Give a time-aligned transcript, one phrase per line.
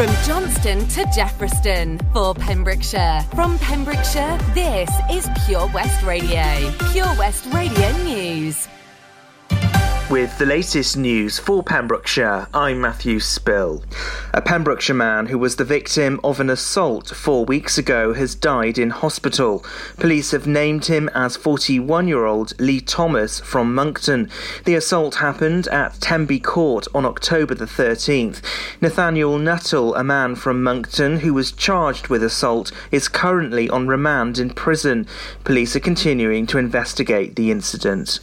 [0.00, 3.20] From Johnston to Jeffreyston for Pembrokeshire.
[3.34, 6.72] From Pembrokeshire, this is Pure West Radio.
[6.90, 8.66] Pure West Radio News.
[10.10, 13.84] With the latest news for Pembrokeshire, I'm Matthew Spill.
[14.34, 18.76] A Pembrokeshire man who was the victim of an assault four weeks ago has died
[18.76, 19.64] in hospital.
[19.98, 24.28] Police have named him as 41 year old Lee Thomas from Monkton.
[24.64, 28.42] The assault happened at Tenby Court on October the 13th.
[28.80, 34.40] Nathaniel Nuttall, a man from Monkton who was charged with assault, is currently on remand
[34.40, 35.06] in prison.
[35.44, 38.18] Police are continuing to investigate the incident.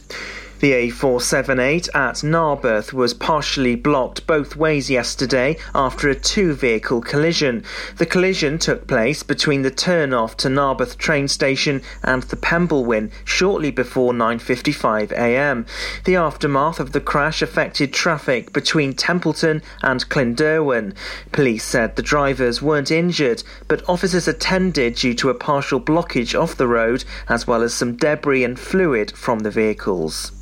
[0.60, 7.62] The A478 at Narberth was partially blocked both ways yesterday after a two vehicle collision.
[7.98, 13.70] The collision took place between the turn-off to Narberth train station and the Penblewin shortly
[13.70, 15.64] before 9.55 am.
[16.04, 20.94] The aftermath of the crash affected traffic between Templeton and Clynderwen.
[21.30, 26.56] Police said the drivers weren't injured, but officers attended due to a partial blockage of
[26.56, 30.32] the road as well as some debris and fluid from the vehicles.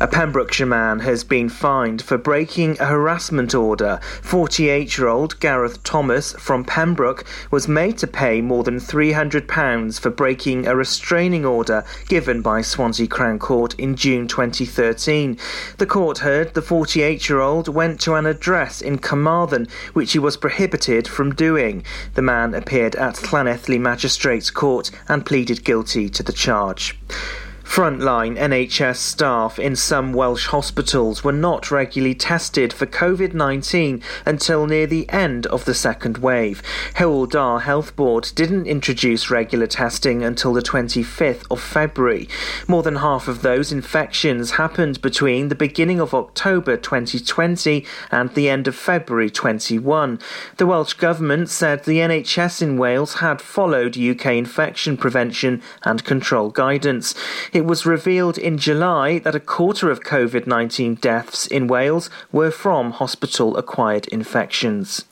[0.00, 3.98] A Pembrokeshire man has been fined for breaking a harassment order.
[4.22, 10.10] 48 year old Gareth Thomas from Pembroke was made to pay more than £300 for
[10.10, 15.36] breaking a restraining order given by Swansea Crown Court in June 2013.
[15.78, 20.20] The court heard the 48 year old went to an address in Carmarthen which he
[20.20, 21.82] was prohibited from doing.
[22.14, 26.96] The man appeared at Llanelli Magistrates Court and pleaded guilty to the charge.
[27.68, 34.66] Frontline NHS staff in some Welsh hospitals were not regularly tested for COVID 19 until
[34.66, 36.60] near the end of the second wave.
[36.94, 42.28] Hywel Dda Health Board didn't introduce regular testing until the 25th of February.
[42.66, 48.48] More than half of those infections happened between the beginning of October 2020 and the
[48.48, 50.18] end of February 21.
[50.56, 56.50] The Welsh Government said the NHS in Wales had followed UK infection prevention and control
[56.50, 57.14] guidance.
[57.58, 62.52] It was revealed in July that a quarter of COVID 19 deaths in Wales were
[62.52, 65.04] from hospital acquired infections.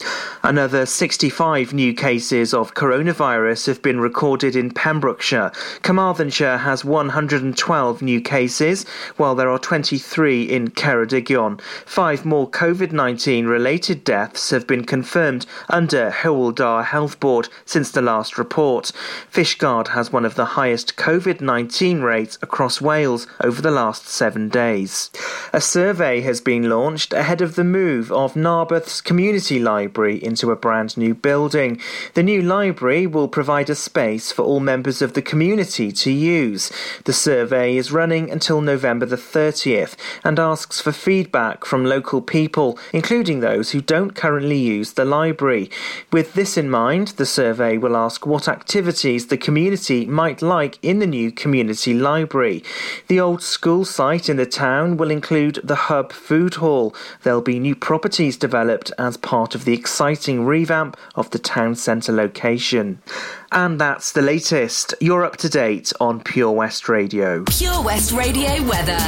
[0.45, 5.51] Another 65 new cases of coronavirus have been recorded in Pembrokeshire.
[5.83, 8.87] Carmarthenshire has 112 new cases,
[9.17, 11.61] while there are 23 in Ceredigion.
[11.85, 18.03] Five more COVID 19 related deaths have been confirmed under Hywel Health Board since the
[18.03, 18.93] last report.
[19.33, 24.49] Fishguard has one of the highest COVID 19 rates across Wales over the last seven
[24.49, 25.11] days.
[25.53, 30.57] A survey has been launched ahead of the move of Narberth's community library into a
[30.57, 31.81] brand new building.
[32.15, 36.71] The new library will provide a space for all members of the community to use.
[37.05, 42.79] The survey is running until November the 30th and asks for feedback from local people,
[42.93, 45.71] including those who don't currently use the library.
[46.13, 50.99] With this in mind, the survey will ask what activities the community might like in
[50.99, 52.65] the new community library library.
[53.07, 56.93] The old school site in the town will include the Hub Food Hall.
[57.23, 62.13] There'll be new properties developed as part of the exciting revamp of the town centre
[62.13, 63.01] location.
[63.57, 64.93] And that's the latest.
[65.01, 67.43] You're up to date on Pure West Radio.
[67.45, 68.99] Pure West Radio weather.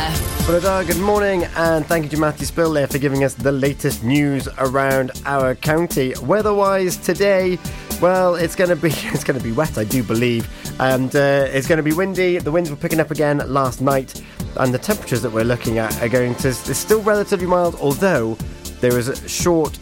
[0.48, 4.02] Well, good morning, and thank you to Matthew Spill there for giving us the latest
[4.02, 6.14] news around our county.
[6.22, 7.58] Weather-wise today,
[8.00, 10.48] well, it's going to be it's going to be wet, I do believe,
[10.80, 12.38] and uh, it's going to be windy.
[12.38, 14.24] The winds were picking up again last night,
[14.56, 18.32] and the temperatures that we're looking at are going to is still relatively mild, although
[18.80, 19.78] there is a short.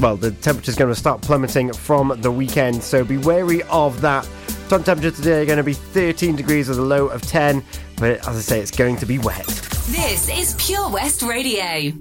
[0.00, 4.02] Well, the temperature is going to start plummeting from the weekend, so be wary of
[4.02, 4.28] that.
[4.68, 7.62] Top temperature today are going to be 13 degrees with a low of 10,
[7.96, 9.46] but as I say, it's going to be wet.
[9.88, 11.92] This is Pure West Radio.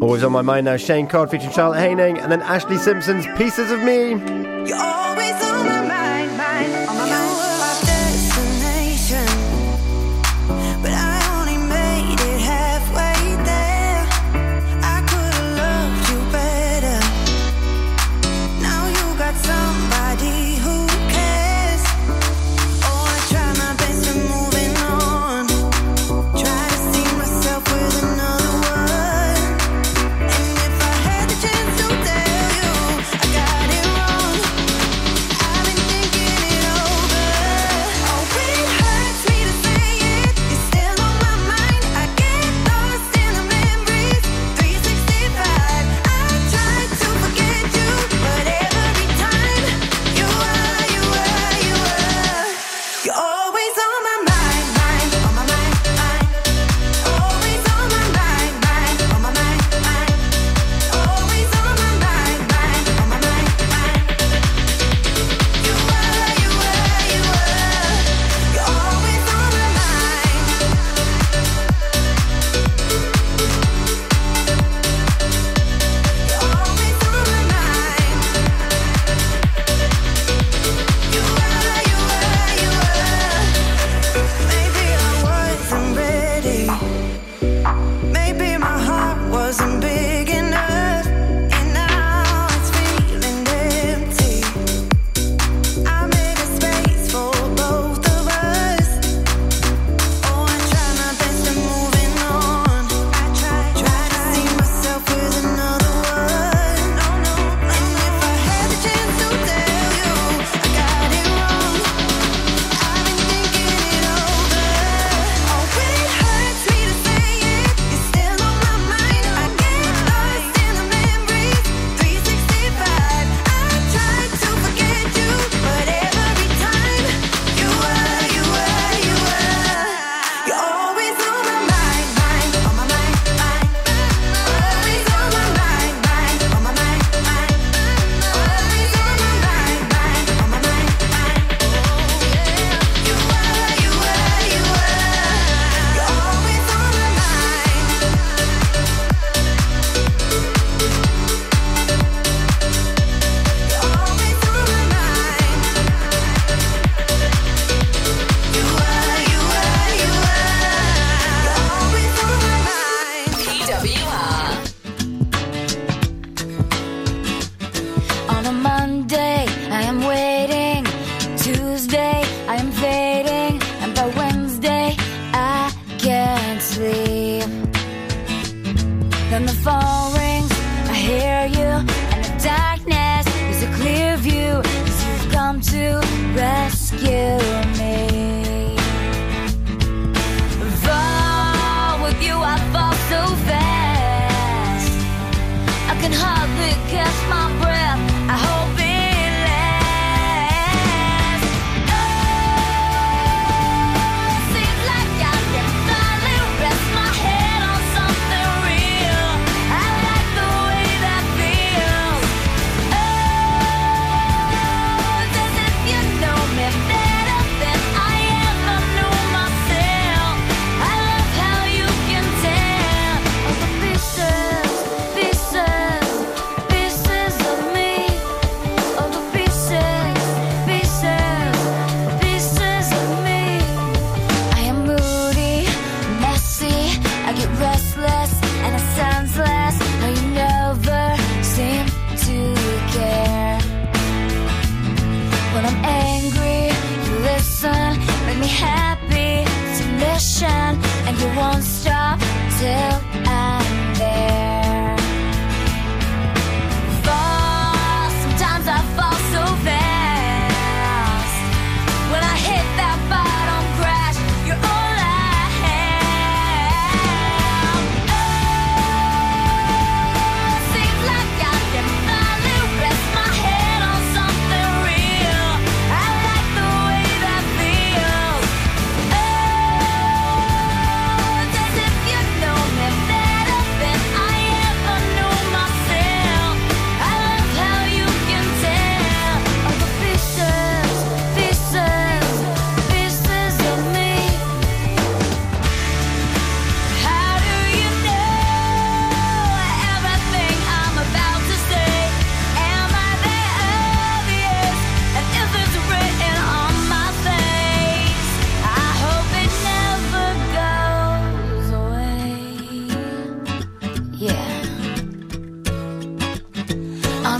[0.00, 3.70] Always on my mind now, Shane Codd featuring Charlotte Haining, and then Ashlee Simpson's Pieces
[3.70, 4.14] of Me.
[4.14, 4.62] Then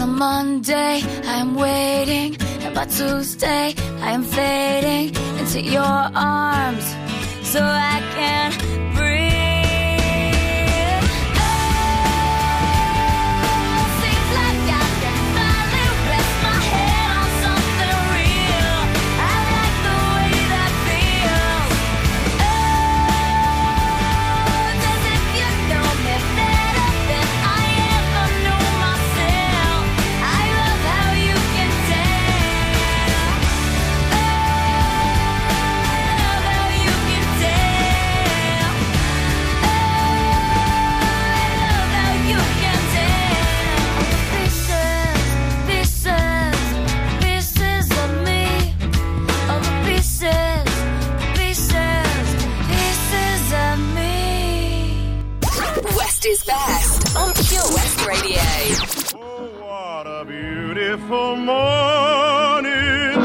[0.03, 1.01] a Monday,
[1.33, 6.87] I am waiting, and by Tuesday, I am fading into your arms.
[7.45, 8.82] So I can
[56.33, 58.41] is best on Pure West Radio.
[59.15, 63.21] Oh, what a beautiful morning.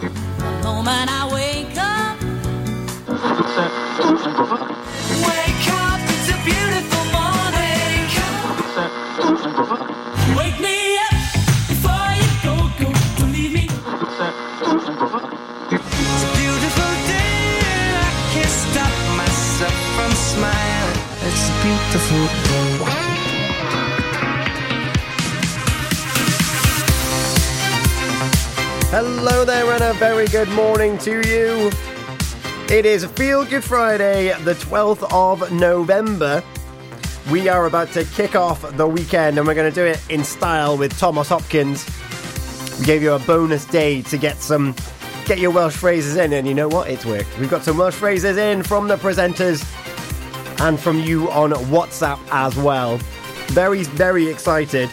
[0.00, 0.10] The
[0.62, 1.98] moment I wake up.
[28.90, 31.70] Hello there, and a very good morning to you.
[32.74, 36.42] It is Feel Good Friday, the 12th of November.
[37.30, 40.24] We are about to kick off the weekend, and we're going to do it in
[40.24, 41.86] style with Thomas Hopkins.
[42.80, 44.74] We gave you a bonus day to get some,
[45.26, 46.88] get your Welsh phrases in, and you know what?
[46.88, 47.38] It's worked.
[47.38, 49.62] We've got some Welsh phrases in from the presenters
[50.60, 52.98] and from you on WhatsApp as well.
[53.48, 54.90] Very, very excited.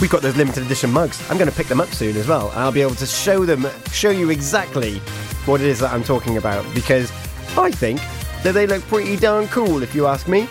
[0.00, 1.20] We've got those limited edition mugs.
[1.30, 2.52] I'm going to pick them up soon as well.
[2.54, 4.98] I'll be able to show them, show you exactly
[5.44, 7.10] what it is that I'm talking about because
[7.56, 8.00] I think
[8.42, 10.44] that they look pretty darn cool if you ask me.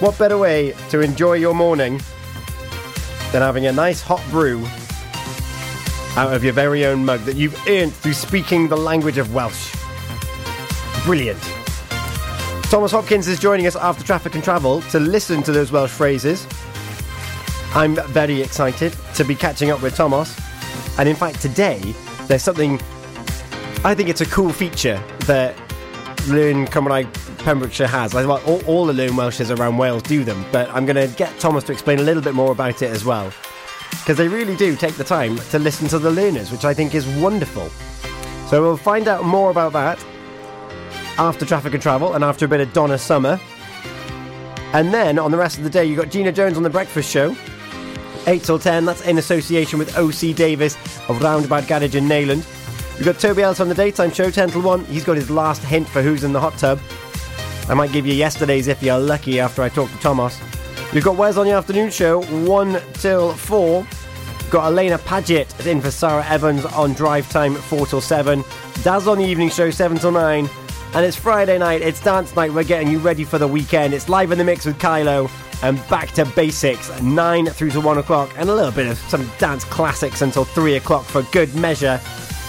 [0.00, 2.00] What better way to enjoy your morning
[3.32, 4.66] than having a nice hot brew
[6.16, 9.74] out of your very own mug that you've earned through speaking the language of Welsh?
[11.04, 11.63] Brilliant.
[12.74, 16.44] Thomas Hopkins is joining us after traffic and travel to listen to those Welsh phrases.
[17.72, 20.36] I'm very excited to be catching up with Thomas.
[20.98, 21.94] And in fact, today
[22.26, 22.80] there's something
[23.84, 25.56] I think it's a cool feature that
[26.26, 27.06] Learn Cymraeg
[27.44, 28.12] Pembrokeshire has.
[28.12, 31.16] Like, well, all, all the Learn Welshes around Wales do them, but I'm going to
[31.16, 33.32] get Thomas to explain a little bit more about it as well.
[33.90, 36.96] Because they really do take the time to listen to the learners, which I think
[36.96, 37.68] is wonderful.
[38.48, 40.04] So we'll find out more about that
[41.18, 43.40] after traffic and travel and after a bit of Donna Summer.
[44.72, 47.10] And then on the rest of the day, you've got Gina Jones on the breakfast
[47.10, 47.36] show.
[48.26, 50.76] 8 till 10, that's in association with OC Davis
[51.08, 52.44] of Roundabout Garage in Neyland.
[52.96, 54.84] We've got Toby Ellis on the daytime show, 10 till 1.
[54.86, 56.80] He's got his last hint for who's in the hot tub.
[57.68, 60.40] I might give you yesterday's if you're lucky after I talk to Thomas.
[60.92, 63.80] We've got Wes on the afternoon show, 1 till 4.
[63.80, 68.44] We've got Elena Paget in for Sarah Evans on drive time, 4 till 7.
[68.82, 70.48] Daz on the evening show, 7 till 9.
[70.94, 73.94] And it's Friday night, it's dance night, we're getting you ready for the weekend.
[73.94, 75.28] It's live in the mix with Kylo
[75.64, 79.28] and back to basics, 9 through to 1 o'clock, and a little bit of some
[79.38, 82.00] dance classics until 3 o'clock for good measure.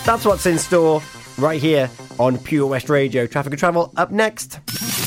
[0.05, 1.01] That's what's in store
[1.39, 3.25] right here on Pure West Radio.
[3.25, 4.59] Traffic and travel up next.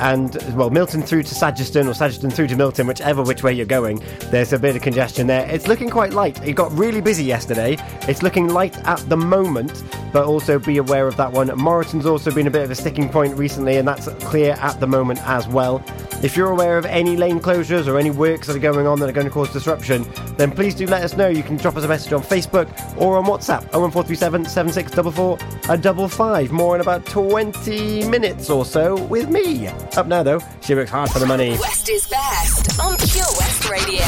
[0.00, 3.66] and well, Milton through to Sageston or Sageston through to Milton, whichever which way you're
[3.66, 5.48] going, there's a bit of congestion there.
[5.50, 6.42] It's looking quite light.
[6.46, 7.76] It got really busy yesterday.
[8.08, 11.48] It's looking light at the moment, but also be aware of that one.
[11.56, 14.86] Moreton's also been a bit of a sticking point recently, and that's clear at the
[14.86, 15.84] moment as well.
[16.22, 19.08] If you're aware of any lane closures or any works that are going on that
[19.08, 20.06] are going to cause disruption,
[20.36, 21.26] then please do let us know.
[21.26, 26.52] You can drop us a message on Facebook or on WhatsApp 01437 7644 five.
[26.52, 29.68] More in about 20 minutes or so with me.
[29.96, 33.68] Up now, though, she works hard for the money West is best on Pure West
[33.68, 34.04] Radio.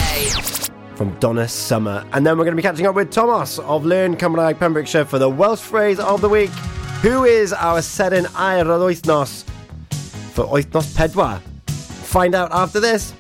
[0.97, 2.07] from Donna Summer.
[2.12, 5.19] And then we're going to be catching up with Thomas of Learn Cymraeg Pembrokeshire for
[5.19, 6.50] the Welsh phrase of the week.
[7.02, 9.45] Who is our air yr wythnos
[10.33, 11.40] for wythnos pedwar?
[11.71, 13.12] Find out after this.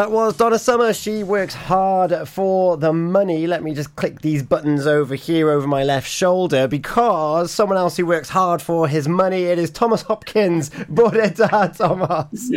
[0.00, 0.94] That was Donna Summer.
[0.94, 3.46] She works hard for the money.
[3.46, 7.98] Let me just click these buttons over here over my left shoulder because someone else
[7.98, 10.70] who works hard for his money, it is Thomas Hopkins.
[10.88, 12.50] Bore da, Thomas.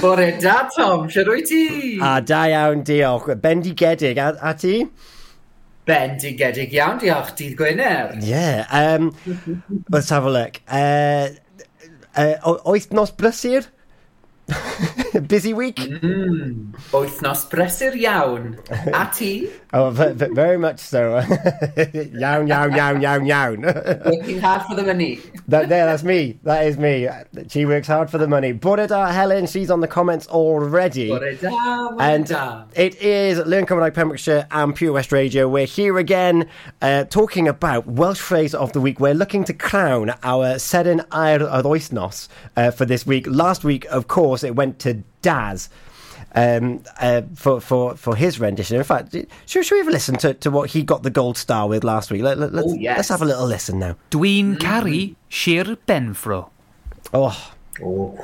[0.00, 1.06] Bore da, Tom.
[1.06, 2.00] Siwr wyt ti?
[2.02, 3.30] A da iawn, diolch.
[3.40, 4.18] Bendigedig.
[4.18, 4.88] A, a ti?
[5.86, 7.30] Bendigedig iawn, diolch.
[7.38, 8.18] Dydd Gwener.
[8.26, 8.66] Yeah.
[8.72, 9.14] Um,
[9.88, 10.60] let's have a look.
[10.66, 11.28] Uh,
[12.16, 13.68] uh, o- wythnos brysur?
[15.26, 15.76] Busy week?
[15.76, 18.58] Wythnos brysur iawn.
[18.94, 19.50] A ti?
[19.72, 21.18] Oh, very much so.
[22.12, 23.62] yawn, yawn, yawn, yawn, yawn.
[23.62, 25.20] Working hard for the money.
[25.48, 26.38] That, there, that's me.
[26.44, 27.08] That is me.
[27.48, 28.52] She works hard for the money.
[28.52, 31.10] Boreda Helen, she's on the comments already.
[31.10, 32.30] And
[32.74, 35.48] it is Learn Pembrokeshire and Pure West Radio.
[35.48, 36.48] We're here again
[36.80, 39.00] uh, talking about Welsh phrase of the week.
[39.00, 43.26] We're looking to crown our Seren yr Wythnos uh, for this week.
[43.26, 45.68] Last week, of course, it went to Daz.
[46.34, 48.78] Um, uh, for, for, for his rendition.
[48.78, 51.36] In fact, should, should we have a listen to, to what he got the gold
[51.36, 52.22] star with last week?
[52.22, 52.96] Let, let, let's, Oh, yes.
[52.96, 53.96] let's have a little listen now.
[54.10, 56.48] Dwi'n caru Sir Benfro.
[57.12, 57.52] Oh,
[57.82, 58.18] Oh.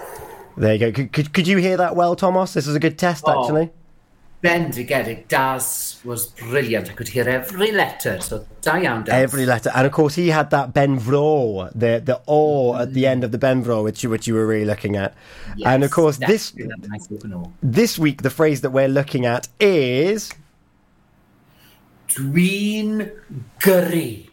[0.57, 0.92] there you go.
[0.92, 2.54] Could, could, could you hear that well, Thomas?
[2.54, 3.42] This is a good test, Oh.
[3.42, 3.70] actually.
[4.40, 5.27] Bendigedig.
[5.29, 6.88] Daz was brilliant.
[6.90, 8.20] I could hear every letter.
[8.20, 9.14] So da iawn, Daz.
[9.14, 13.24] Every letter, and of course he had that Benfro, the the O at the end
[13.24, 15.14] of the Benfro, which you which you were really looking at,
[15.64, 17.09] and of course this nice
[17.62, 20.31] this week the phrase that we're looking at is
[22.09, 23.11] Dwi'n
[23.59, 24.28] gyrru.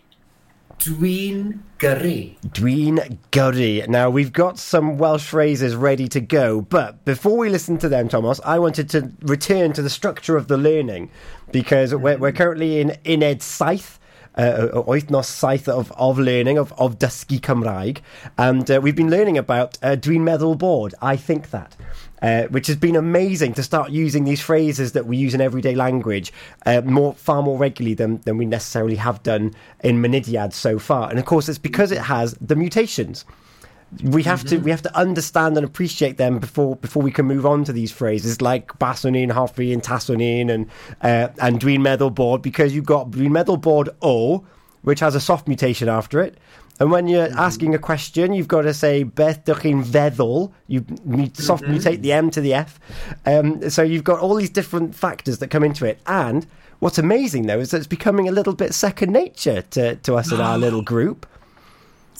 [0.85, 2.35] Dwi'n gyrru.
[2.49, 3.87] Dwi'n gyrru.
[3.87, 8.07] Now we've got some Welsh phrases ready to go, but before we listen to them,
[8.07, 11.09] Thomas, I wanted to return to the structure of the learning
[11.51, 13.97] because we're, we're currently in Uned Saith.
[14.35, 17.99] Uh, wythnos saith of, of learning, of, of dysgu Cymraeg.
[18.37, 21.75] And uh, we've been learning about uh, Dwi'n meddwl bod, I think that.
[22.21, 25.75] Uh, which has been amazing to start using these phrases that we use in everyday
[25.75, 26.33] language
[26.65, 31.09] uh, more far more regularly than, than we necessarily have done in Mynediad so far.
[31.09, 33.25] And of course, it's because it has the mutations
[34.03, 37.45] we have to we have to understand and appreciate them before before we can move
[37.45, 40.69] on to these phrases like basonin, hoffi, and tasonin, and
[41.01, 44.45] uh, and meddwl bod because you've got dwi'n meddwl bod o,
[44.81, 46.37] which has a soft mutation after it.
[46.79, 50.51] And when you're asking a question, you've got to say beth dych chi'n feddwl.
[50.67, 50.85] You
[51.33, 52.79] soft mutate the M to the F.
[53.25, 55.99] Um, so you've got all these different factors that come into it.
[56.05, 56.45] And
[56.79, 60.31] what's amazing though is that it's becoming a little bit second nature to, to us
[60.33, 61.25] in our little group.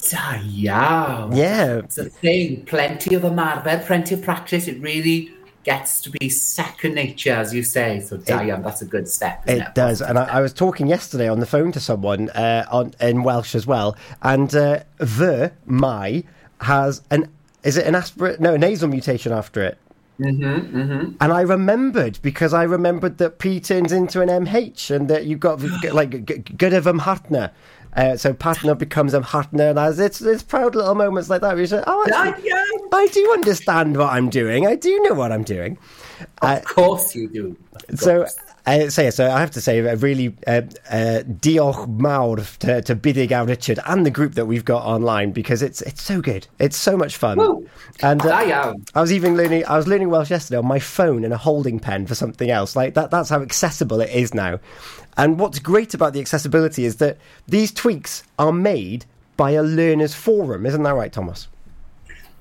[0.10, 1.36] Da iawn.
[1.36, 2.66] Yeah, It's a thing.
[2.66, 4.68] Plenty of ymarfer, plenty of practice.
[4.68, 5.32] It really
[5.64, 8.00] gets to be second nature, as you say.
[8.02, 9.44] So da iawn, that's a good step.
[9.48, 12.66] It, It does, and I, I was talking yesterday on the phone to someone uh,
[12.72, 16.24] on in Welsh as well, and uh, the my
[16.62, 17.32] has an
[17.64, 18.40] is it an aspirate?
[18.40, 19.78] No, a nasal mutation after it.
[20.20, 21.12] Mm-hmm, mm-hmm.
[21.20, 25.40] And I remembered because I remembered that P turns into an MH, and that you've
[25.40, 25.62] got
[25.94, 27.52] like g- g- good of partner.
[27.96, 31.54] Uh, so partner becomes a partner, and as it's it's proud little moments like that.
[31.54, 32.52] Where you say, "Oh, actually.
[32.92, 34.68] I do understand what I'm doing.
[34.68, 35.78] I do know what I'm doing."
[36.42, 37.58] Uh, Of course you do.
[37.96, 38.26] So,
[38.66, 41.24] uh, so, yeah, so I have to say, a really uh, uh,
[41.88, 45.82] mawr to, to Bidig Al Richard and the group that we've got online because it's
[45.84, 46.48] it's so good.
[46.58, 47.38] It's so much fun.
[47.38, 47.70] Woo.
[48.02, 48.84] And Da iawn.
[48.96, 49.66] I was even learning.
[49.66, 52.76] I was learning Welsh yesterday on my phone in a holding pen for something else.
[52.76, 53.12] Like that.
[53.12, 54.60] That's how accessible it is now.
[55.18, 59.06] And what's great about the accessibility is that these tweaks are made
[59.38, 60.66] by a learners forum.
[60.66, 61.48] Isn't that right, Thomas?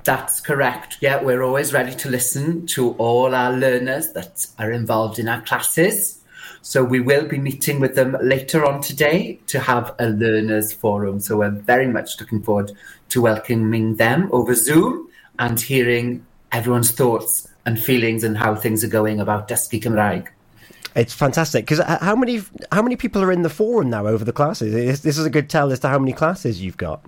[0.05, 0.99] That's correct.
[1.01, 5.41] Yeah, we're always ready to listen to all our learners that are involved in our
[5.41, 6.21] classes.
[6.61, 11.21] So we will be meeting with them later on today to have a learners forum.
[11.21, 12.73] So we're very much looking forward
[13.11, 18.89] to welcoming them over Zoom and hearing everyone's thoughts and feelings and how things are
[18.89, 20.29] going about Dysgu Cymraeg.
[20.95, 24.25] It's fantastic because uh, how many how many people are in the forum now over
[24.25, 24.73] the classes?
[24.73, 27.05] This, this is a good tell as to how many classes you've got.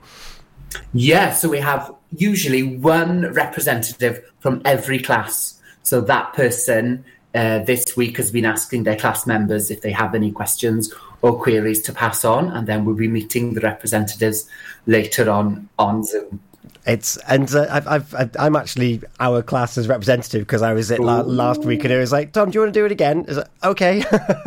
[0.93, 5.61] Yeah, so we have usually one representative from every class.
[5.83, 10.15] So that person uh, this week has been asking their class members if they have
[10.15, 14.49] any questions or queries to pass on, and then we'll be meeting the representatives
[14.87, 16.41] later on on Zoom.
[16.87, 21.23] It's and uh, I've, I've, I'm actually our class's representative because I was at la-
[21.23, 23.25] last week and it was like Tom, do you want to do it again?
[23.27, 24.05] Like, okay.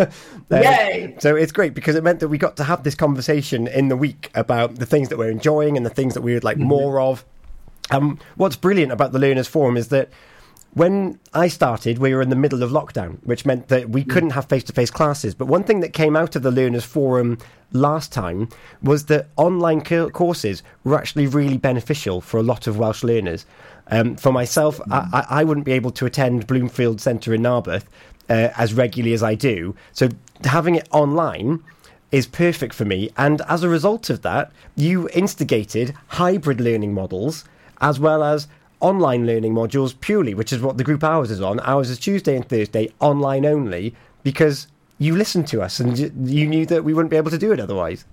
[0.52, 1.18] Yay!
[1.20, 3.98] So it's great because it meant that we got to have this conversation in the
[3.98, 7.02] week about the things that we're enjoying and the things that we would like more
[7.02, 7.26] of.
[7.92, 10.10] Um, what's brilliant about the Learners Forum is that
[10.74, 14.32] when I started, we were in the middle of lockdown, which meant that we couldn't
[14.32, 15.34] have face to face classes.
[15.34, 17.38] But one thing that came out of the Learners Forum
[17.72, 18.50] last time
[18.82, 23.46] was that online co- courses were actually really beneficial for a lot of Welsh learners.
[23.92, 27.86] Um, for myself, I, I I wouldn't be able to attend Bloomfield Centre in Narberth
[28.30, 29.76] uh, as regularly as I do.
[29.94, 30.10] So
[30.44, 31.64] having it online
[32.12, 33.10] is perfect for me.
[33.18, 37.46] And as a result of that, you instigated hybrid learning models
[37.82, 38.48] as well as
[38.80, 41.60] online learning modules purely, which is what the group hours is on.
[41.62, 45.98] Ours is Tuesday and Thursday, online only, because you listened to us and
[46.30, 48.06] you knew that we wouldn't be able to do it otherwise.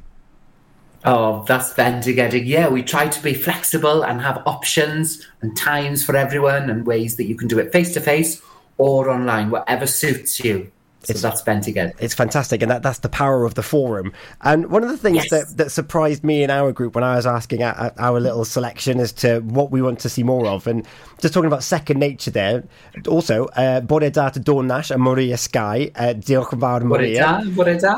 [1.05, 2.47] Oh, that's Bendigedig.
[2.47, 7.17] Yeah, we try to be flexible and have options and times for everyone and ways
[7.17, 8.43] that you can do it face to face
[8.79, 10.71] or online, whatever suits you.
[11.07, 11.95] So that's Bendigedig.
[12.01, 14.13] It's fantastic, and that, that's the power of the forum.
[14.43, 15.31] And one of the things Yes.
[15.31, 18.45] that, that surprised me in our group when I was asking our, our- our little
[18.45, 20.87] selection as to what we want to see more of, and
[21.21, 22.65] just talking about second nature there.
[23.09, 25.91] Also, uh, Bore da to Nash and Maria Sky.
[25.95, 27.43] Uh, diolch yn fawr, Maria.
[27.55, 27.95] What a da.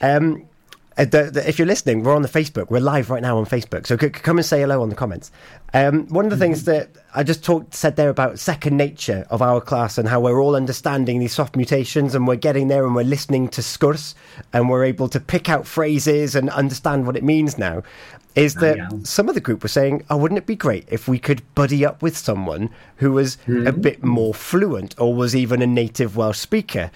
[0.00, 0.55] Um, uh,
[1.04, 2.70] the, the, if you're listening, we're on the Facebook.
[2.70, 5.30] We're live right now on Facebook, so c- come and say hello on the comments.
[5.74, 9.42] Um, one of the things that I just talked said there about second nature of
[9.42, 12.94] our class and how we're all understanding these soft mutations and we're getting there and
[12.94, 14.14] we're listening to scurs
[14.54, 17.82] and we're able to pick out phrases and understand what it means now.
[18.34, 18.88] Is that yeah.
[19.02, 21.86] some of the group were saying, "Oh, wouldn't it be great if we could buddy
[21.86, 26.38] up with someone who was a bit more fluent or was even a native Welsh
[26.38, 26.90] speaker?"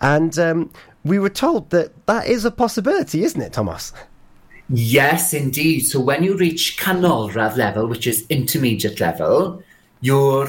[0.00, 0.70] And um,
[1.06, 3.92] we were told that that is a possibility, isn't it, Thomas?
[4.68, 5.80] Yes, indeed.
[5.80, 9.62] So when you reach canolradd level, which is intermediate level,
[10.00, 10.48] you're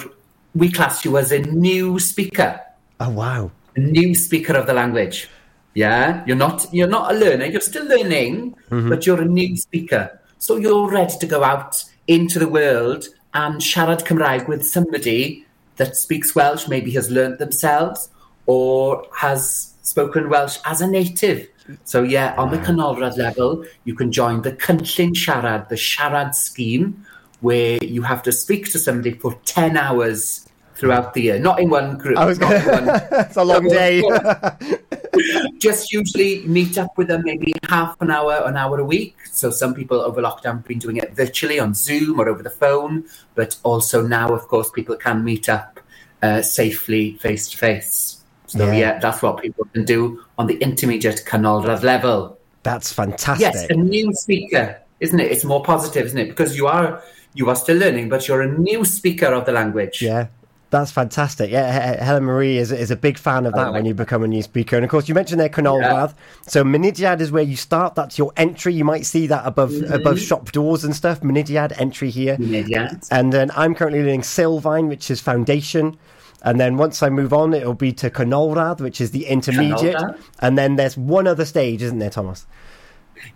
[0.56, 2.60] we class you as a new speaker,
[3.00, 3.52] Oh wow!
[3.76, 5.30] a new speaker of the language.
[5.76, 7.46] Yeah, you're not you're not a learner.
[7.46, 8.89] You're still learning, mm-hmm.
[8.89, 10.20] but you're a new speaker.
[10.39, 15.96] So you're ready to go out into the world and siarad Cymraeg with somebody that
[15.96, 18.10] speaks Welsh, maybe has learnt themselves
[18.48, 21.47] or has spoken Welsh as a native.
[21.84, 27.06] So yeah, on the canolradd level, you can join the cynllun Siarad, the Siarad scheme,
[27.41, 31.39] where you have to speak to somebody for 10 hours throughout the year.
[31.39, 32.17] Not in one group.
[32.17, 34.02] I was not one- It's a long day.
[35.60, 39.15] just usually meet up with them maybe half an hour, an hour a week.
[39.32, 42.50] So some people over lockdown have been doing it virtually on Zoom or over the
[42.50, 45.80] phone, but also now, of course, people can meet up
[46.21, 48.16] uh, safely face to face.
[48.47, 48.73] So Yeah.
[48.73, 48.99] yeah.
[48.99, 52.38] that's what people can do on the intermediate canolradd level.
[52.63, 53.41] That's fantastic.
[53.53, 55.31] Yes, a new speaker, isn't it?
[55.31, 56.27] It's more positive, isn't it?
[56.29, 57.01] Because you are
[57.33, 60.01] you are still learning, but you're a new speaker of the language.
[60.01, 60.27] Yeah,
[60.71, 61.51] that's fantastic.
[61.51, 64.27] Yeah, Helen Marie is, is a big fan of that like when you become a
[64.27, 64.75] new speaker.
[64.75, 66.07] And of course, you mentioned there Canol Yeah.
[66.47, 67.95] So Mynediad is where you start.
[67.95, 68.73] That's your entry.
[68.73, 69.93] You might see that above Mm-hmm.
[69.93, 71.21] above shop doors and stuff.
[71.21, 72.38] Mynediad entry here.
[72.38, 73.07] Mynediad.
[73.12, 75.97] And then I'm currently learning Sylfaen, which is foundation.
[76.43, 80.02] And then once I move on, it'll be to Canolradd, which is the intermediate.
[80.39, 82.45] And then there's one other stage, isn't there, Thomas?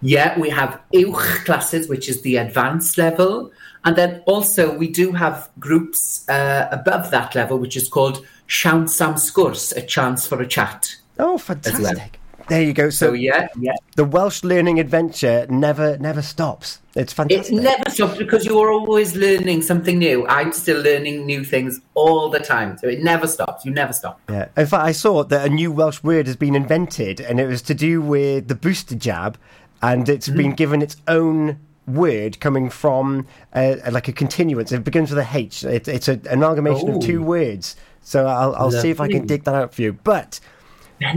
[0.02, 3.52] Yeah, we have uwch classes, which is the advanced level.
[3.84, 8.90] And then also we do have groups uh, above that level, which is called Siawns
[8.90, 10.96] Sam Sgwrs, a chance for a chat.
[11.18, 12.21] Oh, fantastic.
[12.52, 12.90] There you go.
[12.90, 13.76] So, So yeah, yeah.
[13.96, 16.80] the Welsh learning adventure never never stops.
[16.96, 17.54] It's fantastic.
[17.58, 20.28] It never stops because you're always learning something new.
[20.28, 22.78] I'm still learning new things all the time.
[22.78, 23.64] So it never stops.
[23.66, 24.20] You never stop.
[24.30, 24.50] Yeah.
[24.58, 27.62] In fact, I saw that a new Welsh word has been invented, and it was
[27.64, 29.38] to do with the booster jab,
[29.82, 30.38] and it's Mm-hmm.
[30.38, 34.74] been given its own word coming from uh, like a continuance.
[34.74, 35.64] It begins with a H.
[35.64, 37.00] It, it's an amalgamation of Oh.
[37.02, 37.78] two words.
[38.04, 39.94] So I'll, I'll see if I can dig that out for you.
[39.94, 40.42] But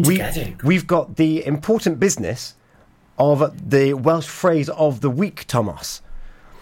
[0.04, 0.22] we,
[0.62, 2.54] we've got the important business
[3.18, 6.02] of the Welsh phrase of the week, Thomas.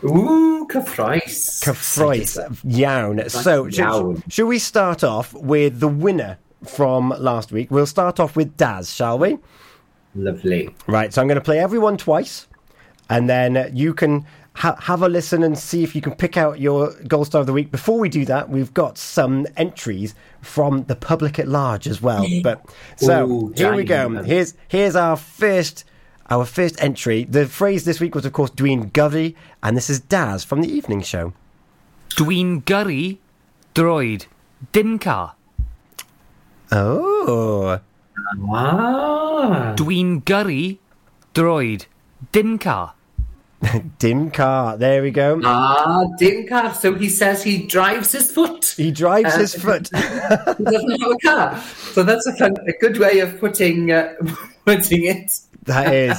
[0.04, 1.62] Ooh, cyffroes.
[1.62, 2.36] Cyffroes.
[2.64, 3.28] Iawn.
[3.30, 7.70] So, should, should we start off with the winner from last week?
[7.70, 9.38] We'll start off with Daz, shall we?
[10.14, 10.74] Lovely.
[10.86, 12.48] Right, so I'm going to play everyone twice,
[13.08, 16.60] and then you can ha- have a listen and see if you can pick out
[16.60, 17.70] your gold star of the week.
[17.70, 22.26] Before we do that, we've got some entries from the public at large as well.
[22.42, 22.64] But
[22.96, 24.22] so Ooh, here we go.
[24.22, 25.84] Here's here's our first
[26.30, 27.24] our first entry.
[27.24, 30.68] The phrase this week was, of course, Dwi'n gyrru, and this is Daz from the
[30.72, 31.32] evening show.
[32.10, 33.18] Dwi'n gyrru,
[33.74, 34.26] droid
[34.72, 35.34] dim car.
[36.70, 37.80] Oh,
[38.54, 39.74] Ah.
[39.76, 40.78] Dwi'n gyrru
[41.34, 41.86] droid
[42.32, 42.58] dim
[43.98, 44.76] dim car.
[44.76, 45.40] There we go.
[45.44, 46.74] Ah, dim car.
[46.74, 48.74] So he says he drives his foot.
[48.76, 49.88] He drives Uh, his foot.
[49.94, 51.60] He doesn't have a car.
[51.92, 54.14] So that's a, fun, a good way of putting uh,
[54.66, 55.32] putting it.
[55.64, 56.18] That is.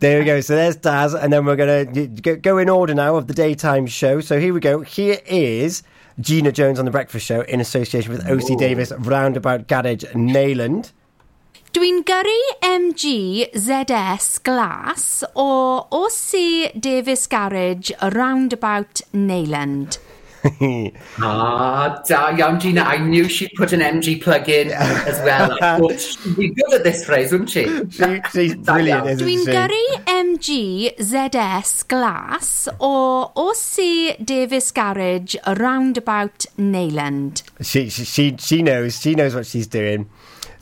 [0.00, 0.40] There we go.
[0.40, 3.86] So there's Daz, and then we're going to go in order now of the daytime
[3.86, 4.20] show.
[4.20, 4.80] So here we go.
[4.80, 5.82] Here is
[6.18, 10.92] Gina Jones on the Breakfast Show in association with OC Davis Roundabout Garage Neyland.
[11.70, 19.98] Dwi'n gyrru MG ZS Glass o OC Davis Garage Roundabout Neyland.
[21.22, 22.80] Ah, da iawn, Gina.
[22.82, 25.52] I knew she'd put an MG plug in as well.
[25.60, 27.64] I thought she'd be good at this phrase, wouldn't she?
[27.90, 29.52] She, she's brilliant, isn't Dwi'n she?
[29.52, 37.42] gyrru MG ZS Glass o OC Davis Garage Roundabout Neyland.
[37.60, 38.98] She, she, she, she knows.
[38.98, 40.08] She knows what she's doing.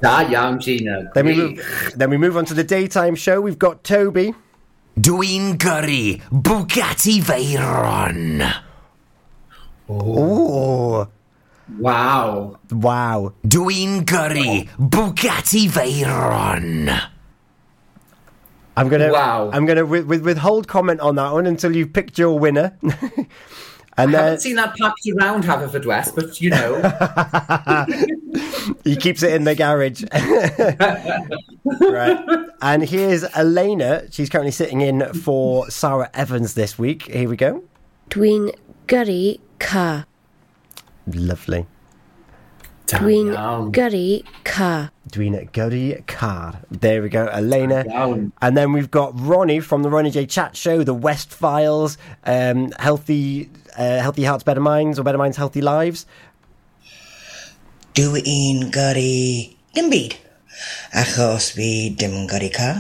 [0.00, 1.11] Da iawn, Gina.
[1.14, 1.92] Then we move.
[1.96, 3.40] Then we move on to the daytime show.
[3.40, 4.34] We've got Toby.
[4.98, 8.42] Dwi'n gyrru Bugatti Veyron.
[9.88, 11.08] Oh,
[11.78, 12.58] Wow.
[12.70, 13.32] wow!
[13.46, 17.00] Dwi'n gyrru Bugatti Veyron.
[18.76, 19.11] I'm gonna.
[19.12, 19.50] Wow.
[19.52, 22.76] I'm gonna with, with, withhold comment on that one until you've picked your winner.
[23.98, 26.80] and I then haven't seen that packed around Haverfordwest, but you know.
[28.84, 30.04] he keeps it in the garage.
[31.80, 32.48] right.
[32.62, 34.04] And here's Elena.
[34.11, 37.11] She's currently sitting in for Sarah Evans this week.
[37.11, 37.64] Here we go.
[38.11, 38.54] Dwi'n
[38.87, 40.06] gyrru car.
[41.06, 41.66] Lovely.
[42.87, 43.72] Da Dwi'n iawn.
[43.72, 44.92] gyrru car.
[45.08, 46.58] Dwena Gurry Card.
[46.70, 47.84] There we go, Elena.
[47.84, 48.32] Down.
[48.42, 52.72] And then we've got Ronnie from the Ronnie J Chat Show, the West Files, um,
[52.78, 56.05] Healthy uh, Healthy Hearts, Better Minds, or Better Minds, Healthy Lives.
[57.95, 60.14] Dwi'n gyrru dim byd,
[60.95, 62.77] achos fi dim gyrru car.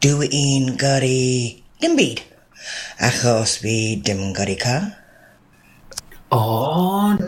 [0.00, 2.24] Dwi'n gyrru dim byd,
[3.00, 4.99] achos fi dim gyrru car.
[6.32, 7.18] Oh,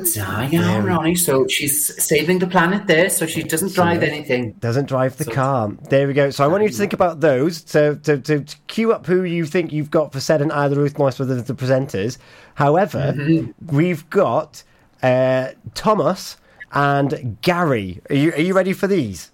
[0.85, 1.17] Ronnie.
[1.17, 4.53] So she's saving the planet there, so she doesn't drive anything.
[4.53, 5.73] Doesn't drive the car.
[5.89, 6.31] There we go.
[6.31, 9.45] So I want you to think about those to, to, to, queue up who you
[9.45, 12.19] think you've got for said and either Ruth Moss with the, the presenters.
[12.55, 13.15] However,
[13.67, 14.63] we've got
[15.03, 16.37] uh, Thomas
[16.73, 18.01] and Gary.
[18.09, 19.31] Are you, are you ready for these?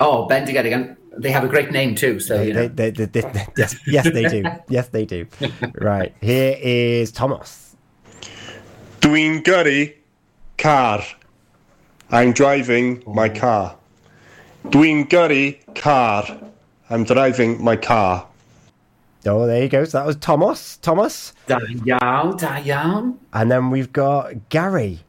[0.00, 0.66] Oh, Bendigedig.
[0.66, 0.96] again.
[1.18, 2.68] they have a great name too, so, you know.
[2.68, 4.44] They, they, they, they- yes, yes, they do.
[4.68, 5.26] Yes, they do.
[5.74, 6.14] Right.
[6.20, 7.65] Here is Thomas.
[9.00, 9.92] Dwi'n gyrru
[10.58, 11.04] car.
[12.10, 13.34] I'm driving my oh.
[13.34, 13.76] car.
[14.68, 16.24] Dwi'n gyrru car.
[16.88, 18.26] I'm driving my car.
[19.26, 19.84] Oh, there you go.
[19.84, 20.76] So that was Thomas.
[20.78, 21.32] Thomas.
[21.46, 23.18] Da iawn, da iawn.
[23.32, 25.00] And then we've got Gary.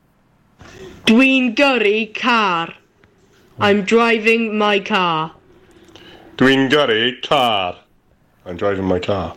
[1.05, 2.73] Dwi'n gyrru car.
[3.59, 5.33] I'm driving my car.
[6.37, 7.77] Dwi'n gyrru car.
[8.45, 9.35] I'm driving my car.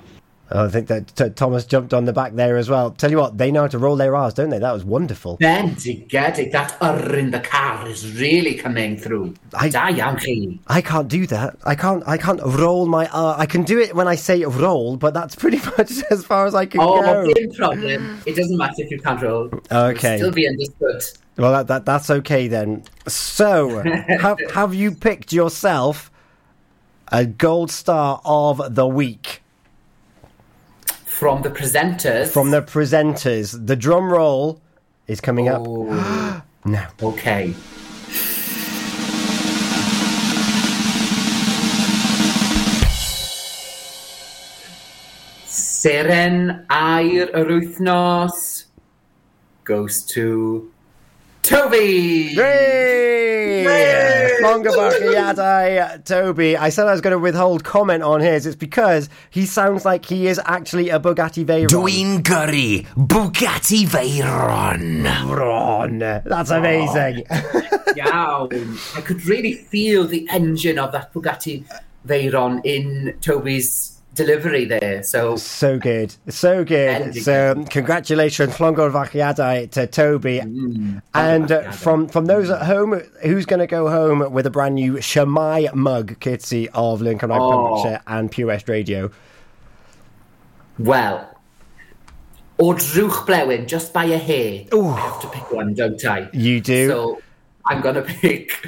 [0.53, 2.91] Oh, I think that t- Thomas jumped on the back there as well.
[2.91, 4.59] Tell you what, they know how to roll their R's, don't they?
[4.59, 5.39] That was wonderful.
[5.39, 6.51] Bendigedig.
[6.51, 9.35] That R in the car is really coming through.
[9.55, 10.59] I- Da iawn chi.
[10.67, 11.57] I can't do that.
[11.65, 12.03] I can't.
[12.07, 13.37] I can't roll my R.
[13.39, 16.55] I can do it when I say roll, but that's pretty much as far as
[16.55, 16.99] I can go.
[16.99, 17.25] Oh, go.
[17.27, 18.21] no problem.
[18.27, 19.51] It doesn't matter if you can't roll.
[19.71, 20.15] Okay.
[20.17, 21.03] It'll still be understood.
[21.37, 22.83] Well, that, that that's okay then.
[23.07, 23.79] So,
[24.21, 26.11] have have you picked yourself
[27.13, 29.43] a gold star of the week
[31.21, 32.29] From the presenters.
[32.33, 33.67] from the presenters?
[33.67, 34.63] The drum roll
[35.07, 36.89] is coming up Oh, now.
[37.03, 37.55] okay.
[45.47, 48.65] Seren air yr wythnos
[49.65, 50.71] goes to
[51.43, 52.35] Toby.
[52.35, 53.67] Hey!
[54.43, 56.57] Longer Bachiadai, Toby.
[56.57, 58.47] I said I was going to withhold comment on his.
[58.47, 61.69] It's because he sounds like he is actually a Bugatti Veyron.
[61.69, 65.05] Dwi'n gyrru Bugatti Veyron.
[65.37, 65.99] Ron.
[65.99, 67.25] That's amazing.
[67.31, 67.63] Oh,
[67.97, 68.79] Iawn.
[68.97, 71.65] I could really feel the engine of that Bugatti
[72.07, 75.03] Veyron in Toby's delivery there.
[75.03, 77.15] So So good, so good.
[77.15, 80.39] So congratulations, Flongor Vachiadai to Toby.
[81.15, 84.75] and uh, from from those at home, who's going to go home with a brand
[84.75, 87.99] new Shamai mug, courtesy of Lincoln Ride Oh.
[88.07, 89.11] And Pure West Radio?
[90.79, 91.17] Well,
[92.59, 94.65] o drwch blewyn, just by a hair.
[94.73, 96.29] I have to pick one, don't I?
[96.33, 96.89] You do.
[96.89, 97.23] So
[97.67, 98.67] I'm going to pick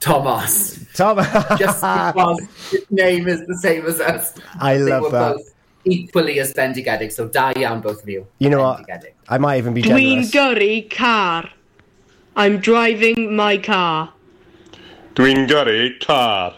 [0.00, 0.84] Thomas.
[0.94, 1.28] Thomas.
[1.58, 1.80] Just
[2.14, 2.40] because
[2.70, 4.34] his name is the same as us.
[4.60, 5.36] I They love were that.
[5.36, 8.26] both equally as bendigedig, so da iawn both of you.
[8.38, 8.86] you know what?
[8.86, 9.12] Bendigedig.
[9.28, 10.30] I might even be Dwi'n generous.
[10.30, 11.50] gyrru car.
[12.36, 14.12] I'm driving my car.
[15.14, 16.54] Dwi'n gyrru car.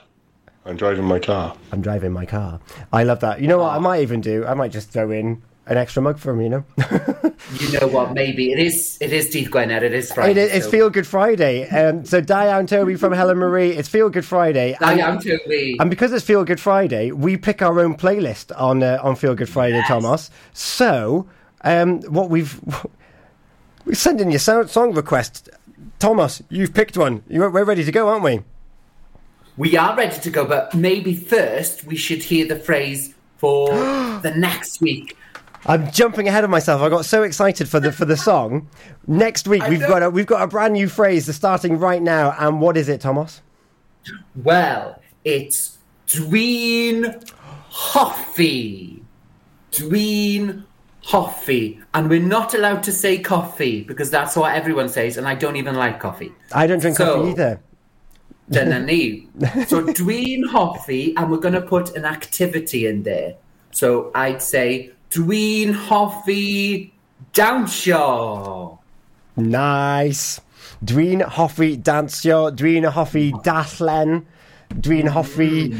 [0.66, 1.56] I'm driving my car.
[1.72, 2.60] I'm driving my car.
[2.92, 3.40] I love that.
[3.40, 3.74] You know what?
[3.74, 4.44] I might even do.
[4.44, 6.40] I might just throw in an extra mug for him.
[6.42, 6.64] You know.
[7.58, 8.12] You know what?
[8.12, 8.96] Maybe it is.
[9.00, 9.82] It is Deeth Gwener.
[9.82, 10.42] It is Friday.
[10.42, 11.68] It, it's so- Feel Good Friday.
[11.68, 13.70] Um, so Diane Toby from Helen Marie.
[13.70, 14.76] It's Feel Good Friday.
[14.78, 15.76] Da And- Toby.
[15.80, 19.34] And because it's Feel Good Friday, we pick our own playlist on uh, on Feel
[19.34, 20.30] Good Friday, Thomas.
[20.52, 21.26] So
[21.62, 22.60] um, what we've
[23.84, 25.48] we send in your sound, song request.
[25.98, 27.24] Thomas, you've picked one.
[27.28, 28.40] You, we're ready to go, aren't we?
[29.56, 33.68] We are ready to go, but maybe first we should hear the phrase for
[34.22, 35.16] the next week.
[35.66, 36.80] I'm jumping ahead of myself.
[36.80, 38.68] I got so excited for the for the song.
[39.06, 42.00] Next week I we've got a, we've got a brand new phrase that's starting right
[42.02, 42.34] now.
[42.38, 43.42] And what is it, Thomas?
[44.34, 47.30] Well, it's Dwi'n
[47.70, 49.00] hoffi.
[49.72, 50.64] Dwi'n
[51.04, 51.82] hoffi.
[51.94, 55.56] And we're not allowed to say coffee because that's what everyone says, and I don't
[55.56, 56.32] even like coffee.
[56.52, 57.60] I don't drink So- coffee either.
[58.50, 59.28] Dyna ni.
[59.68, 63.34] So Dwi'n hoffi, and we're going to put an activity in there.
[63.70, 66.92] So I'd say dwi'n hoffi
[67.34, 68.78] dawnsio.
[69.36, 70.40] Nice.
[70.84, 74.22] Dwi'n hoffi dansio, dwi'n hoffi dallen,
[74.80, 75.74] dwi'n hoffi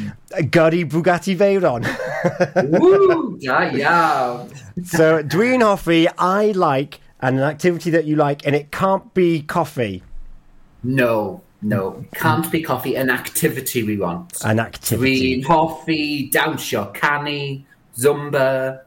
[0.53, 1.87] gyrru Bugatti Veyron.
[2.81, 4.51] Woo, iawn.
[4.85, 9.43] so dwi'n hoffi, I like, and an activity that you like, and it can't be
[9.43, 10.03] coffee.
[10.83, 12.97] No, no, can't be coffee.
[12.97, 14.43] An activity we want.
[14.45, 15.43] An activity.
[15.43, 17.63] Dwi'n hoffi dawnsio, canu,
[17.97, 18.81] zumba.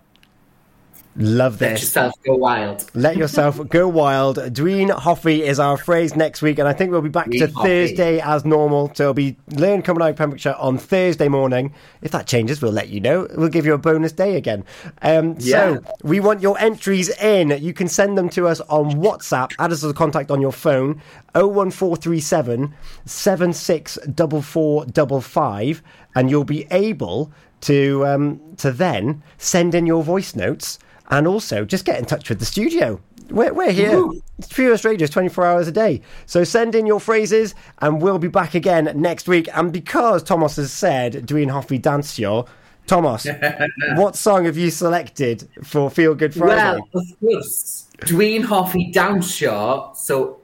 [1.16, 1.70] Love this.
[1.70, 2.89] Let yourself go wild.
[2.95, 4.38] Let yourself go wild.
[4.38, 7.53] Dwi'n hoffi is our phrase next week, and I think we'll be back to Dwi'n
[7.53, 7.64] hoffi.
[7.64, 8.91] Thursday as normal.
[8.95, 11.74] So it'll be Learn Coming Out of Pembrokeshire on Thursday morning.
[12.01, 13.28] If that changes, we'll let you know.
[13.36, 14.64] We'll give you a bonus day again.
[15.03, 15.76] Um, Yeah.
[15.76, 17.49] So we want your entries in.
[17.61, 19.51] You can send them to us on WhatsApp.
[19.59, 20.99] Add us as a contact on your phone
[21.36, 22.74] 01437
[23.05, 25.84] 764455,
[26.16, 30.80] and you'll be able to um, to then send in your voice notes
[31.10, 32.99] and also just get in touch with the studio.
[33.30, 34.04] We're, we're here.
[34.38, 36.01] It's Pure West Radio, 24 hours a day.
[36.26, 39.47] So send in your phrases and we'll be back again next week.
[39.54, 42.47] And because Thomas has said, Dwi'n hoffi dawnsio,
[42.86, 43.26] Thomas,
[43.95, 46.82] what song have you selected for Feel Good Friday?
[46.91, 47.88] Well, of course.
[48.01, 50.39] Dwi'n hoffi dawnsio, so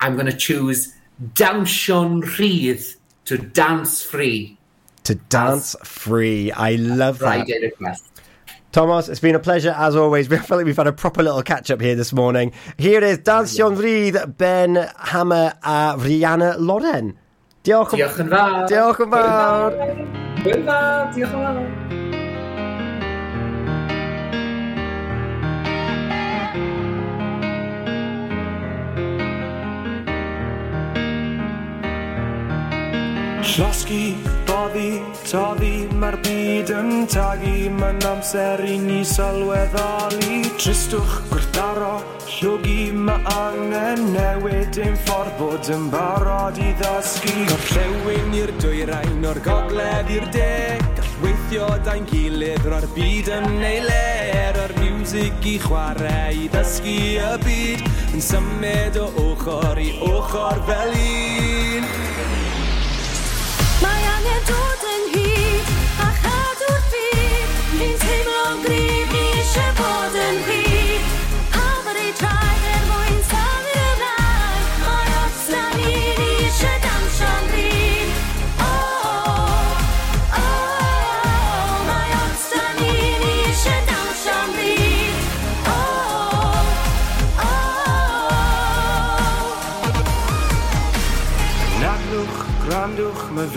[0.00, 0.94] I'm going to choose
[1.32, 4.56] Dawnsio'n Rhydd to dance free.
[5.04, 6.52] to dance free.
[6.52, 7.46] I love that.
[7.46, 8.04] Friday request.
[8.78, 10.28] Thomas, it's been a pleasure as always.
[10.30, 12.52] We feel like we've had a proper little catch up here this morning.
[12.76, 17.18] Here is Dawnsio Rhydd, Ben Hammer a Rihanna Loren.
[17.64, 18.68] Diolch, yn- Diolch yn fawr.
[18.70, 19.74] Diolch yn fawr,
[20.44, 22.17] diolch yn fawr.
[33.48, 34.12] Llosgi,
[34.44, 37.70] boddi, toddi, mae'r byd yn tagu.
[37.78, 40.42] Mae'n amser i ni sylweddoli.
[40.60, 41.94] Tristwch, gwrthdaro,
[42.28, 47.32] llwgi Mae angen newid ein ffordd bod yn barod i ddysgu.
[47.48, 50.50] Gorllewin i'r dwyrain o'r gogledd i'r de
[50.98, 57.00] Gall weithio da'n gilydd ro'r byd yn ei ler O'r music i chwarae i ddysgu
[57.24, 62.07] y byd Yn symud o ochr i ochr fel un.
[64.48, 65.57] Mae angen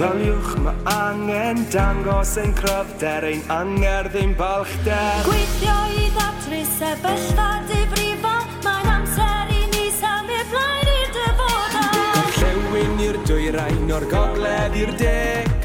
[0.01, 8.31] Ddaliwch mae angen dangos ein cryfder ein angerdd ein balchder Gweithio i ddatru sefyllfa difrifo
[8.65, 12.17] Mae'n amser i ni symud blaen i'r dyfodol.
[12.39, 15.13] Gorllewin i'r dwyrain o'r gogledd i'r de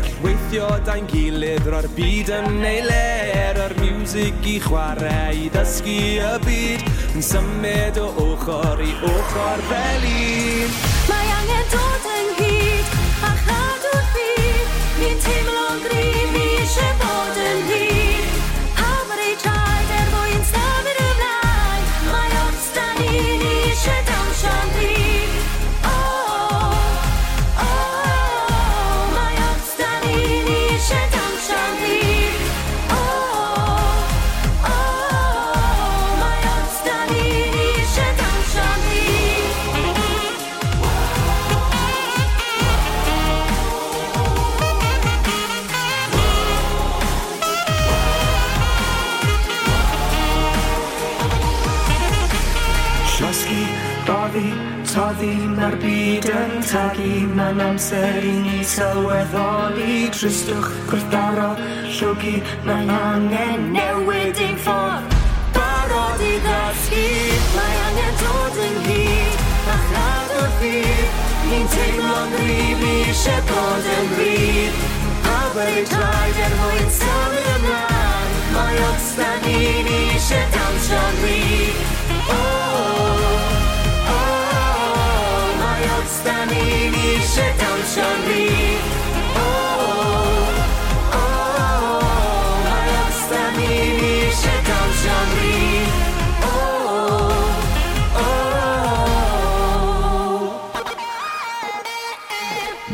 [0.02, 6.00] Gall weithio da'n gilydd ro'r byd yn ei ler O'r music i chwarae i ddysgu
[6.20, 6.84] y byd
[7.16, 10.80] Yn symud o ochr i ochr fel un.
[11.08, 12.35] Mae angen dod yn
[15.06, 17.95] Dwi'n teimlo'n gryf, ni eisiau bod yn hir.
[55.16, 61.52] ddim mae'r byd yn tagu Mae'n amser i ni sylweddoli Tristwch gwrthdaro
[61.96, 62.34] llwgi,
[62.66, 65.16] Mae'n angen newid ein ffordd
[65.56, 67.06] Barod i ddysgu.
[67.54, 69.40] Mae angen dod yn hyd,
[69.72, 74.84] A chrad o'r fydd Ni'n teimlo'n gryf Ni eisiau bod yn gryf
[75.32, 81.84] A wedi draed er mwyn sylwi ymlaen Mae os da ni Ni eisiau dawnsio'n gryf
[82.26, 83.55] Oh, oh, oh.
[96.42, 96.48] O,
[98.14, 98.26] o, o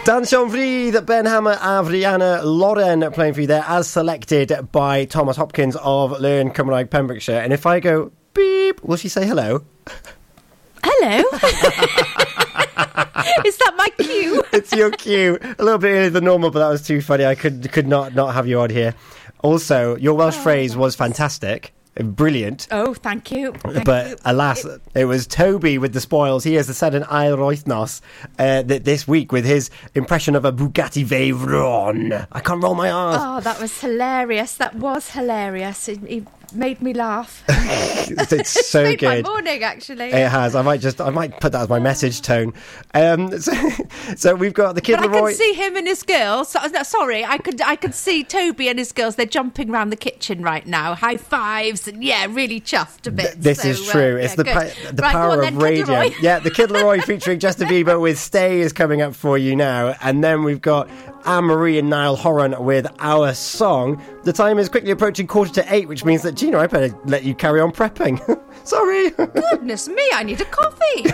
[0.04, 5.36] Dawnsio'n Rhydd, Ben Hammer, and Brianna Lauren playing for you there, as selected by Thomas
[5.36, 7.40] Hopkins of Learn Cymraeg Pembrokeshire.
[7.40, 9.62] And if I go beep, will she say hello?
[10.82, 12.18] Hello.
[13.44, 14.42] Is that my cue?
[14.52, 15.38] it's your cue.
[15.58, 17.24] A little bit earlier than normal, but that was too funny.
[17.24, 18.94] I could could not not have you on here.
[19.42, 22.68] Also, your Welsh phrase was fantastic, brilliant.
[22.70, 23.52] Oh, thank you.
[23.52, 24.16] Thank but you.
[24.24, 24.64] alas,
[24.94, 26.44] it was Toby with the spoils.
[26.44, 28.00] He has said an ail roithnos
[28.38, 32.26] uh, th- this week with his impression of a Bugatti Veyron.
[32.30, 33.16] I can't roll my R's.
[33.18, 34.54] Oh, that was hilarious.
[34.56, 35.88] That was hilarious.
[35.88, 37.44] It, it made me laugh.
[37.48, 39.24] it's so made good.
[39.24, 40.06] my morning, actually.
[40.06, 40.54] It has.
[40.54, 41.00] I might just.
[41.00, 42.52] I might put that as my message tone.
[42.94, 43.52] Um, so,
[44.16, 46.50] so we've got the Kid But I can see him and his girls.
[46.50, 49.16] So, no, sorry, I could I could see Toby and his girls.
[49.16, 53.40] They're jumping around the kitchen right now, high fives, and yeah, really chuffed a bit.
[53.40, 54.16] This So, is uh, true.
[54.16, 56.02] yeah, it's the pa- the Right, power of radio.
[56.20, 59.96] Yeah, the Kid LAROI featuring Justin Bieber with "Stay" is coming up for you now,
[60.02, 60.88] and then we've got
[61.24, 65.74] Anne Marie and Niall Horan with "Our Song." The time is quickly approaching quarter to
[65.74, 68.18] eight, which means that Gina, I better let you carry on prepping.
[68.66, 69.10] Sorry.
[69.10, 71.06] Goodness me, I need a coffee.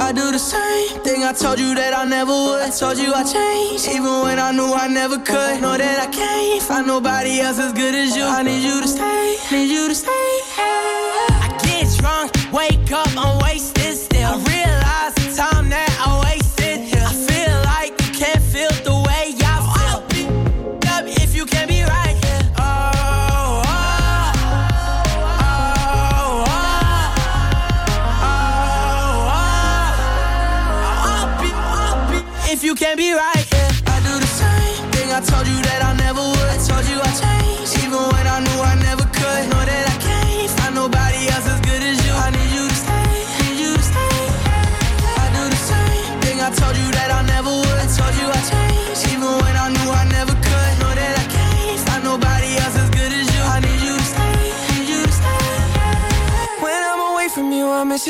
[0.00, 2.62] I do the same thing I told you that I never would.
[2.62, 5.60] I told you I changed, even when I knew I never could.
[5.60, 8.24] Know that I can't find nobody else as good as you.
[8.24, 10.30] I need you to stay, need you to stay.
[10.56, 14.59] I get drunk, wake up, I'm wasted still.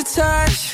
[0.01, 0.70] Your touch.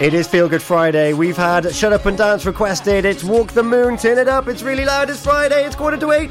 [0.00, 1.12] It is Feel Good Friday.
[1.12, 3.04] We've had Shut Up and Dance requested.
[3.04, 4.46] It's Walk the Moon, Turn It Up.
[4.46, 5.10] It's really loud.
[5.10, 5.66] It's Friday.
[5.66, 6.30] It's quarter to eight.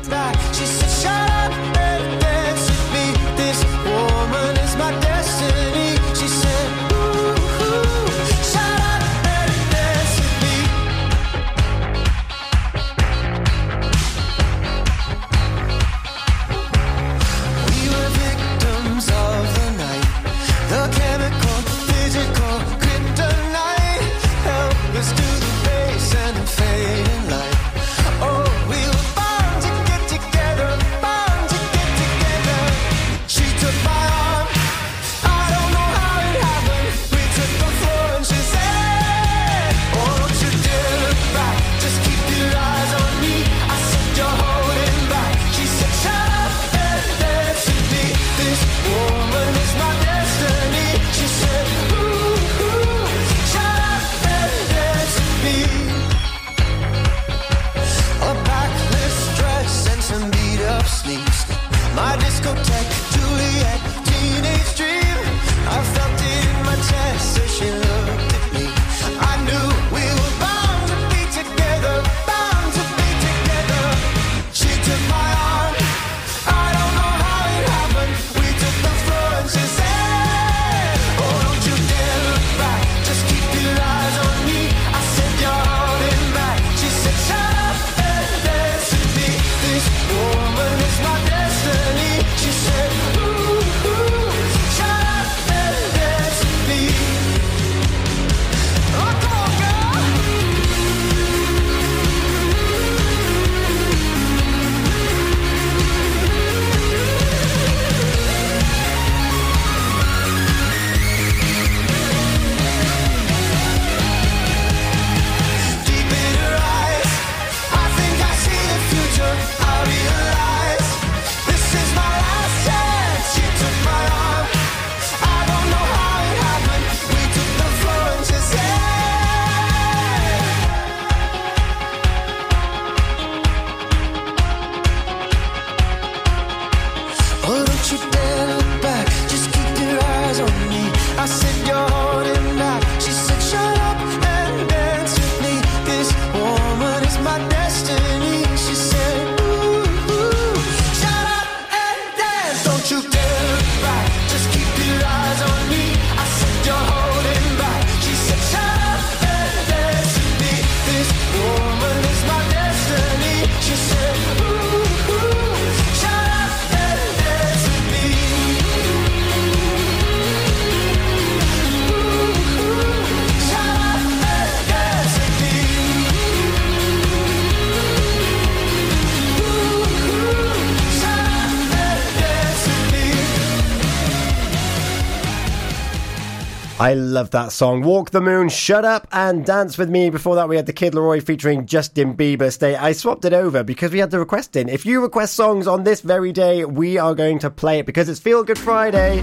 [186.88, 187.82] I love that song.
[187.82, 190.10] Walk the Moon, Shut Up and Dance With Me.
[190.10, 192.50] Before that, we had the Kid LAROI featuring Justin Bieber.
[192.50, 192.78] Stay.
[192.78, 194.70] I swapped it over because we had the request in.
[194.70, 198.08] If you request songs on this very day, we are going to play it because
[198.08, 199.20] it's Feel Good Friday.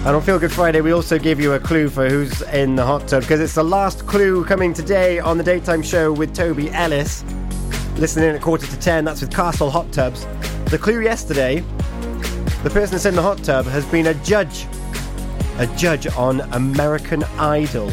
[0.00, 2.86] And on Feel Good Friday, we also give you a clue for who's in the
[2.86, 6.70] hot tub because it's the last clue coming today on the daytime show with Toby
[6.70, 7.22] Ellis.
[7.96, 10.26] Listening at quarter to ten, that's with Castle Hot Tubs.
[10.70, 11.62] The clue yesterday
[12.62, 14.66] the person that's in the hot tub has been a judge.
[15.58, 17.90] A judge on American Idol.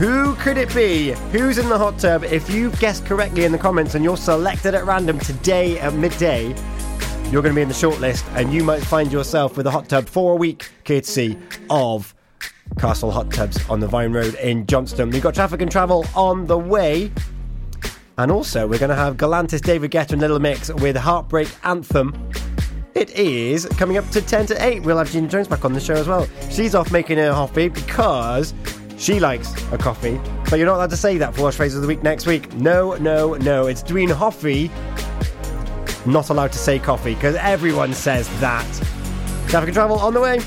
[0.00, 1.12] Who could it be?
[1.30, 2.24] Who's in the hot tub?
[2.24, 6.48] If you've guessed correctly in the comments and you're selected at random today at midday,
[7.30, 9.88] you're going to be in the shortlist and you might find yourself with a hot
[9.88, 11.38] tub for a week, courtesy
[11.70, 12.16] of
[12.80, 15.10] Castle Hot Tubs on the Vine Road in Johnston.
[15.10, 17.12] We've got traffic and travel on the way.
[18.18, 22.12] And also, we're going to have Galantis David Guetta and Little Mix with Heartbreak Anthem.
[22.94, 24.82] It is coming up to 10 to 8.
[24.82, 26.28] We'll have Gina Jones back on the show as well.
[26.50, 28.52] She's off making her coffee because
[28.98, 30.20] she likes a coffee.
[30.50, 32.52] But you're not allowed to say that for Wash Phrase of the Week next week.
[32.54, 33.66] No, no, no.
[33.66, 34.70] It's Dwi'n hoffi.
[36.06, 38.66] Not allowed to say coffee because everyone says that.
[39.48, 40.40] Traffic and travel on the way.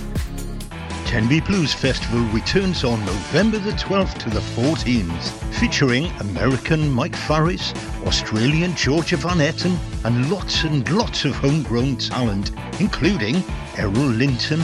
[1.06, 7.74] Tenby Blues Festival returns on November the 12th to the 14th, featuring American Mike Farris,
[8.06, 13.44] Australian Georgia Van Etten, and lots and lots of homegrown talent, including
[13.78, 14.62] Errol Linton,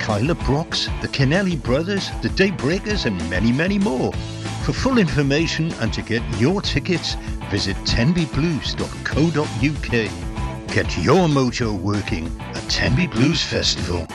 [0.00, 4.12] Kyla Brox, the Kennelly Brothers, the Daybreakers, and many, many more.
[4.64, 7.14] For full information and to get your tickets,
[7.50, 10.74] visit tenbyblues.co.uk.
[10.74, 14.06] Get your mojo working at Tenby Blues Festival.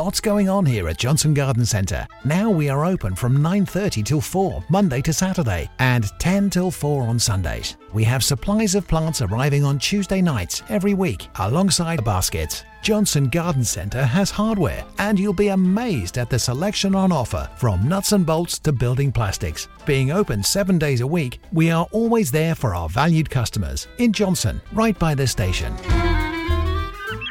[0.00, 2.06] Lots going on here at Johnston Garden Centre.
[2.24, 7.02] Now we are open from 9:30 till 4 Monday to Saturday and 10 till 4
[7.02, 7.76] on Sundays.
[7.92, 12.64] We have supplies of plants arriving on Tuesday nights every week alongside baskets.
[12.80, 17.86] Johnston Garden Centre has hardware and you'll be amazed at the selection on offer from
[17.86, 19.68] nuts and bolts to building plastics.
[19.84, 24.14] Being open 7 days a week, we are always there for our valued customers in
[24.14, 25.76] Johnston, right by the station.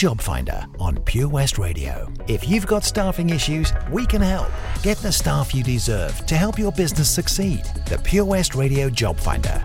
[0.00, 2.10] Job Finder on Pure West Radio.
[2.26, 4.48] If you've got staffing issues, we can help.
[4.82, 7.64] Get the staff you deserve to help your business succeed.
[7.86, 9.62] The Pure West Radio Job Finder.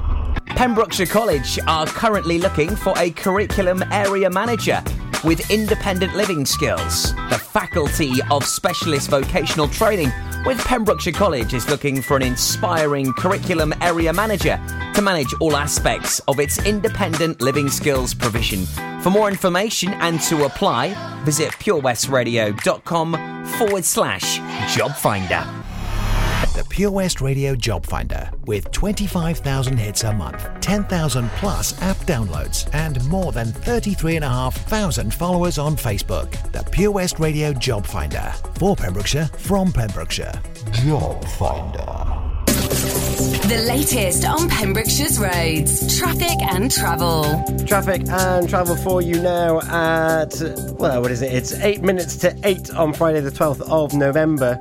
[0.47, 4.83] Pembrokeshire College are currently looking for a curriculum area manager
[5.23, 7.13] with independent living skills.
[7.29, 10.11] The Faculty of Specialist Vocational Training
[10.45, 14.59] with Pembrokeshire College is looking for an inspiring curriculum area manager
[14.93, 18.65] to manage all aspects of its independent living skills provision.
[19.01, 20.93] For more information and to apply,
[21.23, 24.37] visit purewestradio.com forward slash
[24.75, 25.64] job finder.
[26.75, 32.69] The Pure West Radio Job Finder with 25,000 hits a month, 10,000 plus app downloads,
[32.73, 36.29] and more than 33,500 followers on Facebook.
[36.51, 40.33] The Pure West Radio Job Finder for Pembrokeshire from Pembrokeshire.
[40.73, 42.25] Job Finder.
[43.47, 47.23] The latest on Pembrokeshire's roads, traffic and travel.
[47.65, 50.33] Traffic and travel for you now at,
[50.77, 51.31] well, what is it?
[51.31, 54.59] It's eight minutes to eight on Friday, the 12th of November.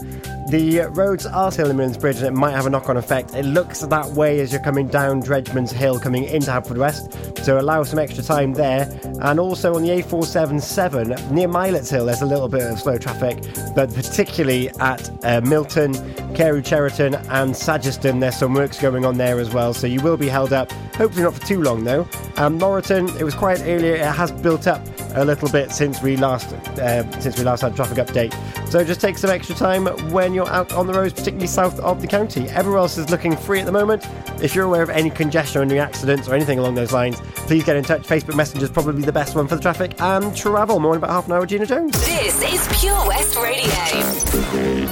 [0.48, 3.34] The roads are still in Mills Bridge and it might have a knock on effect.
[3.34, 7.82] It looks that way as you're coming down Dredgeman's Hill coming into Haverfordwest, so allow
[7.82, 8.86] some extra time there.
[9.22, 13.42] And also on the A477 near Milet's Hill, there's a little bit of slow traffic,
[13.74, 15.94] but particularly at uh, Milton,
[16.34, 20.18] Carew, Cheriton, and Sageston, there's some works going on there as well, so you will
[20.18, 20.70] be held up.
[20.94, 22.06] Hopefully not for too long though.
[22.36, 26.16] Um, Moreton, it was quiet earlier, it has built up a little bit since we
[26.16, 28.34] last uh, since we last had a traffic update.
[28.68, 32.00] So just take some extra time when you're out on the roads, particularly south of
[32.00, 32.48] the county.
[32.48, 34.06] Everywhere else is looking free at the moment.
[34.42, 37.64] If you're aware of any congestion or any accidents or anything along those lines, please
[37.64, 38.02] get in touch.
[38.02, 40.80] Facebook Messenger is probably the best one for the traffic and travel.
[40.80, 41.92] More in about half an hour with Gina Jones.
[42.04, 43.70] This is Pure West Radio.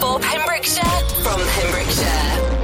[0.01, 0.83] For Pembrokeshire,
[1.23, 2.63] from Pembrokeshire.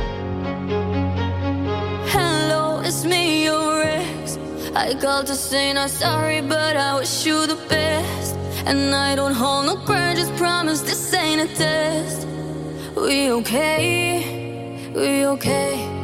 [2.08, 4.38] Hello, it's me, your ex.
[4.74, 8.36] I called to say not sorry, but I wish you the best.
[8.66, 12.26] And I don't hold no grudges, promise this ain't a test.
[13.02, 14.90] We okay?
[14.94, 15.97] We okay?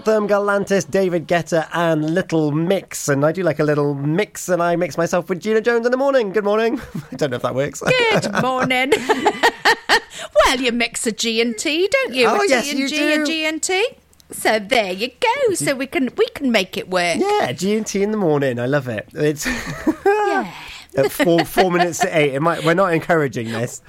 [0.00, 3.06] Anthem, Galantis, David Guetta, and Little Mix.
[3.08, 5.92] And I do like a little mix, and I mix myself with Gina Jones in
[5.92, 6.32] the morning.
[6.32, 6.80] Good morning.
[7.12, 7.82] I don't know if that works.
[7.82, 8.92] Good morning.
[10.46, 12.26] well, you mix a G and T, don't you?
[12.28, 13.22] Oh, a yes, G and you G, do.
[13.22, 13.88] a G and T.
[14.30, 15.54] So there you go.
[15.54, 17.18] So we can we can make it work.
[17.18, 18.58] Yeah, G and T in the morning.
[18.58, 19.06] I love it.
[19.12, 19.44] It's
[20.96, 22.34] at four four minutes to eight.
[22.34, 22.64] It might.
[22.64, 23.82] We're not encouraging this.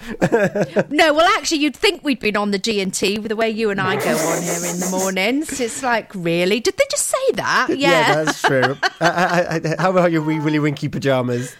[0.89, 3.49] No, well, actually, you'd think we'd been on the G and T with the way
[3.49, 5.59] you and I go on here in the mornings.
[5.59, 6.59] It's like, really?
[6.59, 7.67] Did they just say that?
[7.77, 8.23] Yeah.
[8.23, 8.77] that's true.
[9.01, 11.55] Uh, uh, uh, how about your wee Willy Winky pajamas?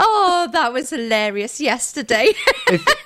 [0.00, 2.32] Oh, that was hilarious yesterday.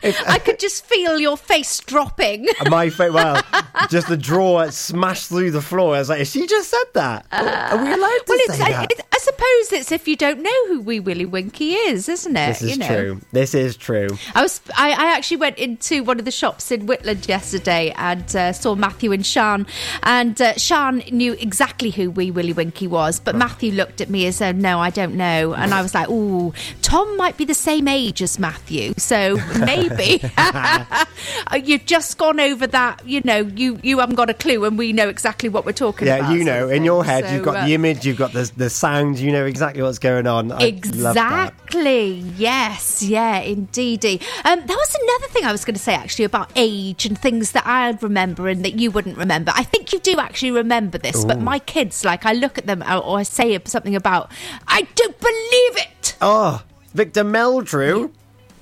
[0.05, 2.48] I could just feel your face dropping.
[2.68, 3.42] My fa- well,
[3.90, 5.96] just the drawer smashed through the floor.
[5.96, 7.26] I was like, "Has she just said that?
[7.32, 10.42] Are we allowed to well, say it's, I, that?" I suppose it's if you don't
[10.42, 12.46] know who Wee Willie Winky is, isn't it?
[12.48, 12.86] this is you know.
[12.88, 13.20] true.
[13.32, 14.09] This is true.
[14.34, 14.61] I was.
[14.76, 18.74] I, I actually went into one of the shops in Whitland yesterday and uh, saw
[18.74, 19.66] Matthew and Sean,
[20.02, 24.26] and uh, Sean knew exactly who Wee Willie Winky was, but Matthew looked at me
[24.26, 26.52] as though, "No, I don't know," and I was like, "Ooh,
[26.82, 29.93] Tom might be the same age as Matthew, so maybe
[31.64, 33.07] you've just gone over that.
[33.07, 36.07] You know, you you haven't got a clue, and we know exactly what we're talking
[36.07, 38.18] Yeah, about." Yeah, you know, in your head, So, you've got uh, the image, you've
[38.18, 40.53] got the the sound, you know exactly what's going on.
[40.53, 41.53] I love that.
[41.55, 42.11] Exactly.
[42.36, 43.03] Yes.
[43.03, 43.40] Yeah.
[43.40, 44.20] Indeedy.
[44.45, 47.53] Um, that was another thing I was going to say actually about age and things
[47.53, 49.53] that I'd remember and that you wouldn't remember.
[49.55, 52.82] I think you do actually remember this, but my kids, like, I look at them
[52.82, 54.30] or or I say something about,
[54.66, 56.16] I don't believe it.
[56.20, 56.62] Oh,
[56.95, 58.11] Victor Meldrew.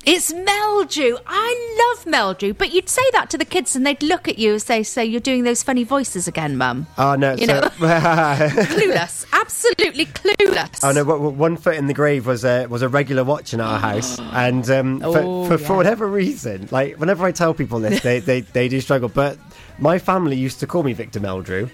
[0.05, 1.16] It's Meldrew.
[1.26, 4.55] I love Meldrew, but you'd say that to the kids and they'd look at you
[4.55, 6.88] as they say, You're doing those funny voices again, Mum.
[6.98, 7.34] Oh no!
[7.34, 7.68] You so, know.
[7.68, 9.26] clueless.
[9.32, 10.80] Absolutely clueless.
[10.82, 11.05] Oh no!
[11.05, 14.68] One foot in the grave was a was a regular watch in our house, and
[14.70, 15.76] um, for, Oh, for, for yeah.
[15.76, 19.09] whatever reason, like whenever I tell people this, they, they, they do struggle.
[19.09, 19.38] But
[19.78, 21.70] my family used to call me Victor Meldrew,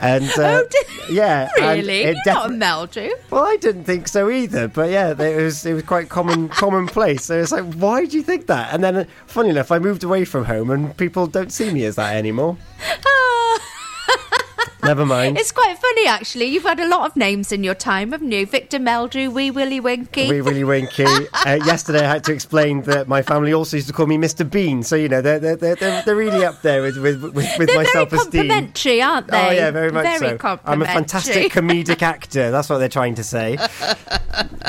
[0.00, 2.02] and uh, Oh, did- yeah, and Really?
[2.02, 2.60] it You're not a defi-
[3.08, 3.10] Meldrew.
[3.30, 7.24] Well, I didn't think so either, but yeah, it was it was quite common commonplace.
[7.24, 8.72] So it's like, why do you think that?
[8.74, 11.84] And then, uh, funny enough, I moved away from home, and people don't see me
[11.84, 12.56] as that anymore.
[14.84, 15.38] Never mind.
[15.38, 16.46] It's quite funny, actually.
[16.46, 18.46] You've had a lot of names in your time, haven't you?
[18.46, 20.28] Victor Meldrew, Wee Willie Winky.
[20.28, 21.04] Wee Willie Winky.
[21.44, 24.48] Uh, yesterday, I had to explain that my family also used to call me Mr.
[24.48, 24.82] Bean.
[24.82, 27.66] So you know, they're they're they're, they're, really up there with with, with, with They're
[27.66, 28.48] my very self-esteem.
[28.48, 29.48] complimentary, aren't they?
[29.48, 30.60] Oh yeah, very much Very so.
[30.64, 32.50] I'm a fantastic comedic actor.
[32.50, 33.58] That's what they're trying to say.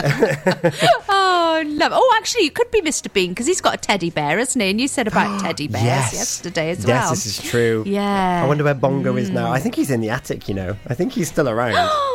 [1.07, 1.24] oh,
[1.61, 1.91] love.
[1.93, 3.11] Oh, actually, it could be Mr.
[3.11, 4.69] Bean because he's got a teddy bear, hasn't he?
[4.69, 6.13] And you said about teddy bears yes.
[6.13, 7.09] yesterday as yes, well.
[7.09, 7.83] Yes, this is true.
[7.85, 8.43] Yeah.
[8.43, 9.51] I wonder where Bongo is now.
[9.51, 10.47] I think he's in the attic.
[10.47, 11.75] You know, I think he's still around.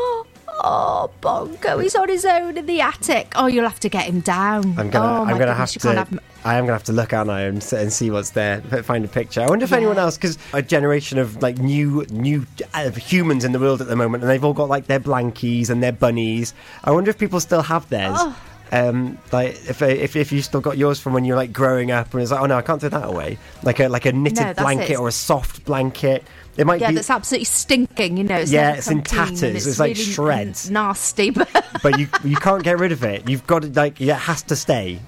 [0.62, 3.32] Oh, Bongo, he's on his own in the attic.
[3.34, 4.78] Oh, you'll have to get him down.
[4.78, 5.97] I'm gonna, oh, I'm gonna have goodness, you to.
[5.97, 8.61] have him- I am gonna have to look out now and, and see what's there.
[8.82, 9.41] Find a picture.
[9.41, 13.53] I wonder if anyone else, because a generation of like new new uh, humans in
[13.53, 16.53] the world at the moment, and they've all got like their blankies and their bunnies.
[16.84, 18.16] I wonder if people still have theirs.
[18.18, 18.36] Oh.
[18.73, 22.12] Um, like if, if if you still got yours from when you're like growing up,
[22.14, 23.37] and it's like, oh no, I can't throw that away.
[23.64, 24.99] Like a like a knitted No, blanket it.
[24.99, 26.23] or a soft blanket.
[26.57, 28.16] It might yeah, be, that's absolutely stinking.
[28.16, 29.66] You know, it's Yeah, it's in tatters.
[29.66, 30.71] It's like really shreds.
[30.71, 31.49] Nasty, but
[31.83, 33.29] but you you can't get rid of it.
[33.29, 35.01] You've got it like yeah, it has to stay.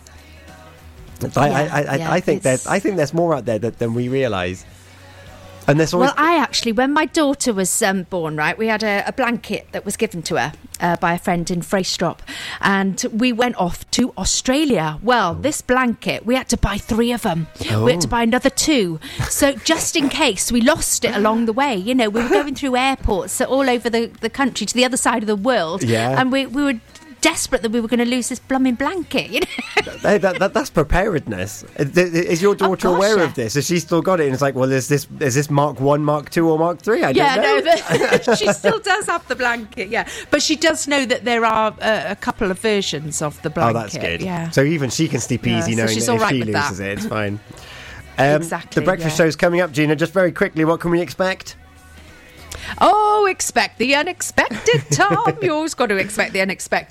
[1.36, 3.78] I, I, I, I- yeah, I think there's I think there's more out there that,
[3.78, 4.64] than we realise.
[5.68, 8.82] And there's always Well, I actually, when my daughter was um, born, right, we had
[8.82, 12.18] a, a blanket that was given to her uh, by a friend in Freystrop,
[12.60, 14.98] and we went off to Australia.
[15.02, 17.46] Well, this blanket, we had to buy three of them.
[17.60, 18.10] We had to Oh.
[18.10, 18.98] buy another two.
[19.28, 22.54] So, just in case we lost it along the way, you know, we were going
[22.56, 26.20] through airports all over the, the country to the other side of the world, Yeah.
[26.20, 26.80] and we, we were
[27.22, 29.92] desperate that we were going to lose this blooming blanket, you know.
[30.02, 31.64] hey, that, that, that's preparedness.
[31.76, 33.24] Is- Is your daughter gosh, aware yeah.
[33.24, 33.54] of this?
[33.54, 34.24] Has she still got it?
[34.24, 37.02] And it's like, well, is this is this Mark One, Mark Two, or Mark Three?
[37.02, 37.72] I yeah, don't know.
[37.72, 37.76] no,
[38.18, 39.88] the, she still does have the blanket.
[39.88, 43.50] Yeah, but she does know that there are uh, a couple of versions of the
[43.50, 43.76] blanket.
[43.76, 44.20] oh, that's good.
[44.20, 44.50] Yeah.
[44.50, 46.88] So even she can sleep easy so knowing she's that if right she loses that.
[46.88, 47.40] it, it's fine.
[48.18, 49.24] Um, Exactly, The breakfast yeah.
[49.24, 49.96] show's coming up, Gina.
[49.96, 51.56] Just very quickly, what can we expect?
[52.80, 55.38] Oh, expect the unexpected, Tom.
[55.42, 56.90] you always got to expect the unexpected.